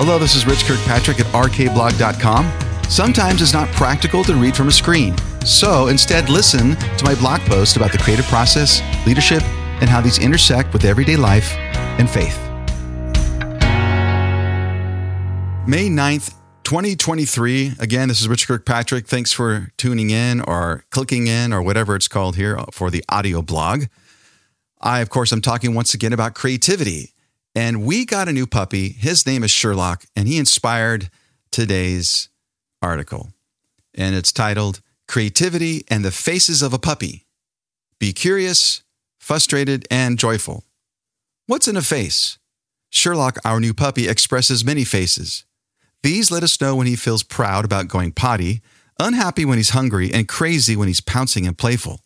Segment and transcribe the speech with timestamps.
[0.00, 2.52] Hello, this is Rich Kirkpatrick at rkblog.com.
[2.88, 7.40] Sometimes it's not practical to read from a screen, so instead listen to my blog
[7.40, 9.42] post about the creative process, leadership,
[9.80, 11.52] and how these intersect with everyday life
[11.98, 12.38] and faith.
[15.66, 17.72] May 9th, 2023.
[17.80, 19.08] Again, this is Rich Kirkpatrick.
[19.08, 23.42] Thanks for tuning in or clicking in or whatever it's called here for the audio
[23.42, 23.86] blog.
[24.80, 27.14] I, of course, I'm talking once again about creativity.
[27.54, 28.90] And we got a new puppy.
[28.90, 31.10] His name is Sherlock, and he inspired
[31.50, 32.28] today's
[32.80, 33.32] article.
[33.94, 37.26] And it's titled Creativity and the Faces of a Puppy.
[37.98, 38.82] Be curious,
[39.18, 40.64] frustrated, and joyful.
[41.46, 42.38] What's in a face?
[42.90, 45.44] Sherlock, our new puppy, expresses many faces.
[46.02, 48.62] These let us know when he feels proud about going potty,
[49.00, 52.00] unhappy when he's hungry, and crazy when he's pouncing and playful.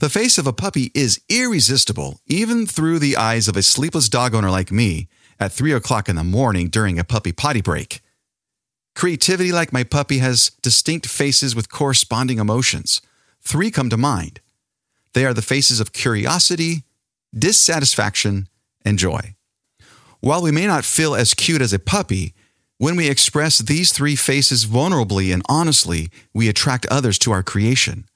[0.00, 4.34] The face of a puppy is irresistible, even through the eyes of a sleepless dog
[4.34, 5.08] owner like me
[5.40, 8.00] at 3 o'clock in the morning during a puppy potty break.
[8.94, 13.02] Creativity like my puppy has distinct faces with corresponding emotions.
[13.40, 14.40] Three come to mind.
[15.12, 16.84] They are the faces of curiosity,
[17.36, 18.48] dissatisfaction,
[18.84, 19.34] and joy.
[20.20, 22.34] While we may not feel as cute as a puppy,
[22.78, 28.06] when we express these three faces vulnerably and honestly, we attract others to our creation.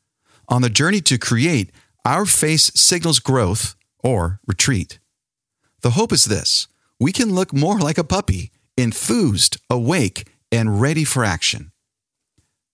[0.48, 1.70] On the journey to create,
[2.04, 4.98] our face signals growth or retreat.
[5.82, 6.68] The hope is this
[6.98, 11.70] we can look more like a puppy, enthused, awake, and ready for action.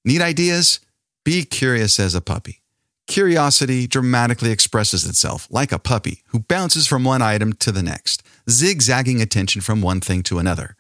[0.05, 0.81] Need ideas?
[1.25, 2.62] Be curious as a puppy.
[3.06, 8.22] Curiosity dramatically expresses itself like a puppy who bounces from one item to the next,
[8.48, 10.77] zigzagging attention from one thing to another.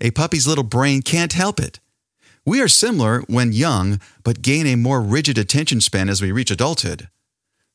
[0.00, 1.80] A puppy's little brain can't help it.
[2.46, 6.50] We are similar when young, but gain a more rigid attention span as we reach
[6.50, 7.08] adulthood.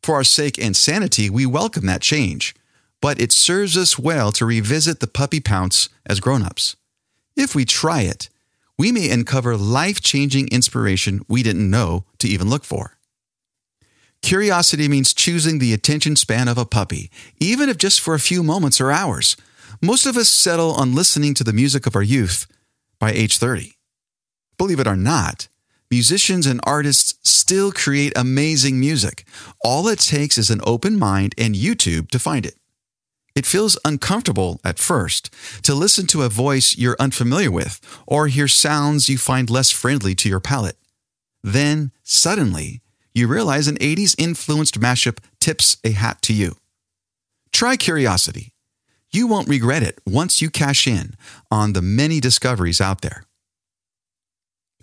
[0.03, 2.53] For our sake and sanity, we welcome that change,
[3.01, 6.75] but it serves us well to revisit the puppy pounce as grown ups.
[7.35, 8.29] If we try it,
[8.77, 12.99] we may uncover life changing inspiration we didn't know to even look for.
[14.21, 18.43] Curiosity means choosing the attention span of a puppy, even if just for a few
[18.43, 19.35] moments or hours.
[19.81, 22.45] Most of us settle on listening to the music of our youth
[22.99, 23.78] by age 30.
[24.59, 25.47] Believe it or not,
[25.89, 29.25] musicians and artists still create amazing music.
[29.63, 32.55] All it takes is an open mind and YouTube to find it.
[33.35, 35.33] It feels uncomfortable at first
[35.63, 40.13] to listen to a voice you're unfamiliar with or hear sounds you find less friendly
[40.15, 40.77] to your palate.
[41.41, 42.81] Then, suddenly,
[43.13, 46.57] you realize an 80s influenced mashup tips a hat to you.
[47.53, 48.51] Try curiosity.
[49.09, 51.15] You won't regret it once you cash in
[51.49, 53.23] on the many discoveries out there.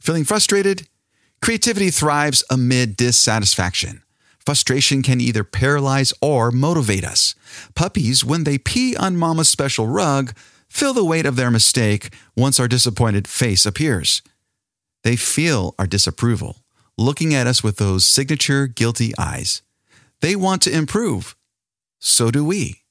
[0.06, 0.86] Feeling frustrated?
[1.42, 4.04] Creativity thrives amid dissatisfaction.
[4.38, 7.34] Frustration can either paralyze or motivate us.
[7.74, 10.32] Puppies, when they pee on mama's special rug,
[10.68, 14.22] feel the weight of their mistake once our disappointed face appears.
[15.02, 16.62] They feel our disapproval,
[16.96, 19.60] looking at us with those signature guilty eyes.
[20.20, 21.34] They want to improve.
[21.98, 22.82] So do we.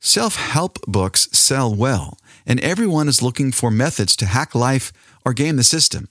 [0.00, 2.16] Self help books sell well,
[2.46, 4.94] and everyone is looking for methods to hack life
[5.26, 6.08] or game the system.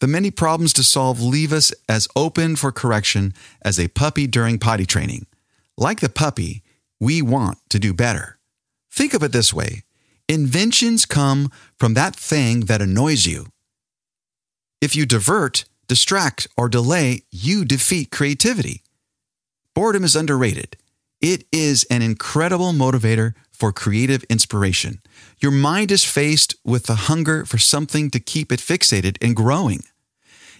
[0.00, 4.58] The many problems to solve leave us as open for correction as a puppy during
[4.58, 5.26] potty training.
[5.76, 6.62] Like the puppy,
[7.00, 8.38] we want to do better.
[8.90, 9.82] Think of it this way
[10.28, 13.46] inventions come from that thing that annoys you.
[14.80, 18.82] If you divert, distract, or delay, you defeat creativity.
[19.74, 20.76] Boredom is underrated.
[21.20, 25.00] It is an incredible motivator for creative inspiration.
[25.40, 29.82] Your mind is faced with the hunger for something to keep it fixated and growing.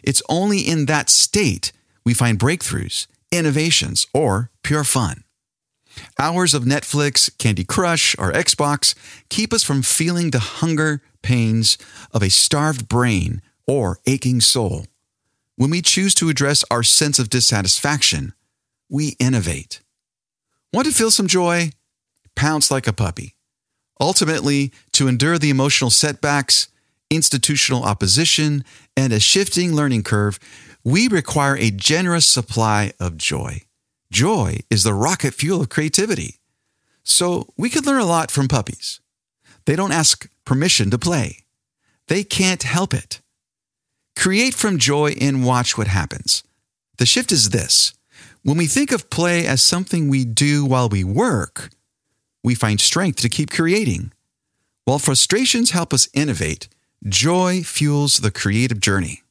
[0.02, 1.72] It's only in that state
[2.04, 5.24] we find breakthroughs, innovations, or pure fun.
[6.18, 8.94] Hours of Netflix, Candy Crush, or Xbox
[9.28, 11.78] keep us from feeling the hunger pains
[12.12, 14.86] of a starved brain or aching soul.
[15.56, 18.34] When we choose to address our sense of dissatisfaction,
[18.88, 19.80] we innovate.
[20.72, 21.70] Want to feel some joy?
[22.36, 23.34] Pounce like a puppy.
[24.00, 26.68] Ultimately, to endure the emotional setbacks,
[27.10, 28.64] institutional opposition,
[28.96, 30.38] and a shifting learning curve,
[30.84, 33.62] we require a generous supply of joy.
[34.12, 36.38] Joy is the rocket fuel of creativity.
[37.02, 39.00] So we could learn a lot from puppies.
[39.64, 41.44] They don't ask permission to play,
[42.08, 43.20] they can't help it.
[44.14, 46.42] Create from joy and watch what happens.
[46.98, 47.94] The shift is this
[48.42, 51.70] when we think of play as something we do while we work,
[52.46, 54.12] we find strength to keep creating.
[54.84, 56.68] While frustrations help us innovate,
[57.04, 59.24] joy fuels the creative journey.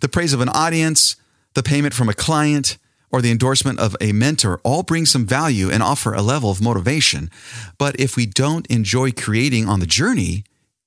[0.00, 1.16] The praise of an audience,
[1.54, 2.76] the payment from a client,
[3.10, 6.60] or the endorsement of a mentor all bring some value and offer a level of
[6.60, 7.30] motivation.
[7.78, 10.44] But if we don't enjoy creating on the journey,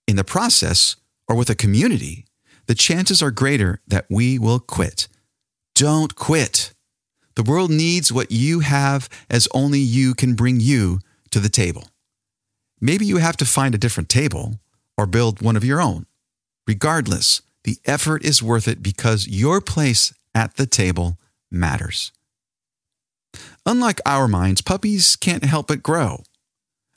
[0.07, 0.95] in the process,
[1.27, 2.25] or with a community,
[2.67, 5.07] the chances are greater that we will quit.
[5.73, 6.73] Don't quit.
[7.37, 11.89] The world needs what you have as only you can bring you to the table.
[12.81, 14.59] Maybe you have to find a different table
[14.97, 16.07] or build one of your own.
[16.65, 21.19] Regardless, the effort is worth it because your place at the table
[21.51, 22.11] matters.
[23.67, 26.23] Unlike our minds, puppies can't help but grow.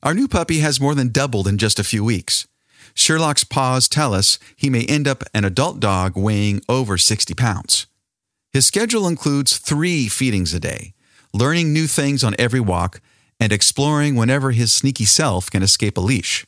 [0.03, 2.49] Our new puppy has more than doubled in just a few weeks.
[2.95, 7.87] Sherlock's paws tell us he may end up an adult dog weighing over 60 pounds.
[8.53, 10.95] His schedule includes three feedings a day,
[11.33, 13.01] learning new things on every walk,
[13.39, 16.47] and exploring whenever his sneaky self can escape a leash.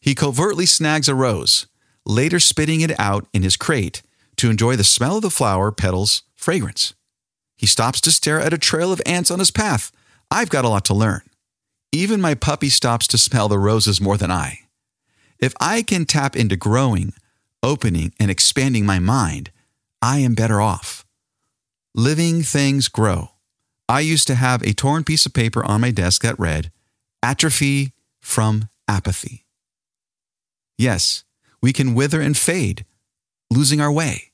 [0.00, 1.66] He covertly snags a rose,
[2.04, 4.02] later spitting it out in his crate
[4.36, 6.94] to enjoy the smell of the flower petal's fragrance.
[7.56, 9.92] He stops to stare at a trail of ants on his path.
[10.30, 11.22] I've got a lot to learn.
[11.92, 14.60] Even my puppy stops to smell the roses more than I.
[15.38, 17.12] If I can tap into growing,
[17.62, 19.50] opening, and expanding my mind,
[20.02, 21.05] I am better off.
[21.98, 23.30] Living things grow.
[23.88, 26.70] I used to have a torn piece of paper on my desk that read,
[27.22, 29.46] Atrophy from apathy.
[30.76, 31.24] Yes,
[31.62, 32.84] we can wither and fade,
[33.50, 34.32] losing our way.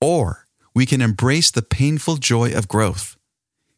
[0.00, 3.16] Or we can embrace the painful joy of growth.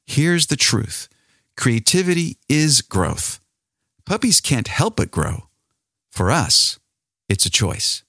[0.04, 1.08] Here's the truth
[1.56, 3.40] creativity is growth.
[4.04, 5.48] Puppies can't help but grow.
[6.12, 6.78] For us,
[7.30, 8.04] it's a choice.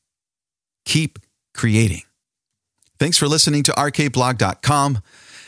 [0.84, 1.20] Keep
[1.54, 2.07] creating.
[3.00, 5.02] Thanks for listening to rkblog.com.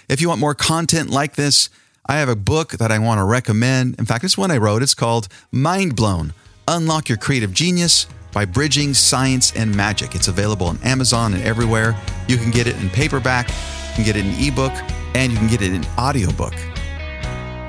[0.08, 1.70] If you want more content like this,
[2.06, 3.96] I have a book that I want to recommend.
[4.00, 4.82] In fact, it's one I wrote.
[4.82, 6.34] It's called Mind Blown
[6.68, 10.16] Unlock Your Creative Genius by Bridging Science and Magic.
[10.16, 11.96] It's available on Amazon and everywhere.
[12.28, 14.74] You can get it in paperback, you can get it in ebook,
[15.16, 16.54] and you can get it in audiobook.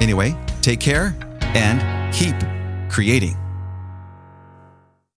[0.01, 2.35] Anyway, take care and keep
[2.91, 3.40] creating.